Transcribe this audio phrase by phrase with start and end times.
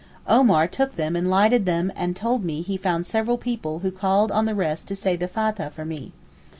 [0.27, 3.91] Omar took them and lighted them up and told me he found several people who
[3.91, 6.11] called on the rest to say the Fathah for me.